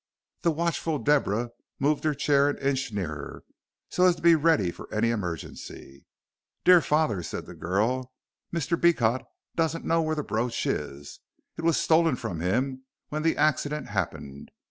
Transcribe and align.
The 0.41 0.49
watchful 0.49 0.97
Deborah 0.97 1.51
moved 1.77 2.05
her 2.05 2.15
chair 2.15 2.49
an 2.49 2.57
inch 2.57 2.91
nearer, 2.91 3.43
so 3.89 4.05
as 4.07 4.15
to 4.15 4.23
be 4.23 4.33
ready 4.33 4.71
for 4.71 4.91
any 4.91 5.11
emergency. 5.11 6.07
"Dear 6.63 6.81
father," 6.81 7.21
said 7.21 7.45
the 7.45 7.53
girl, 7.53 8.11
"Mr. 8.51 8.81
Beecot 8.81 9.23
doesn't 9.55 9.85
know 9.85 10.01
where 10.01 10.15
the 10.15 10.23
brooch 10.23 10.65
is. 10.65 11.19
It 11.55 11.61
was 11.63 11.77
stolen 11.77 12.15
from 12.15 12.39
him 12.39 12.81
when 13.09 13.21
the 13.21 13.37
accident 13.37 13.89
happened. 13.89 14.49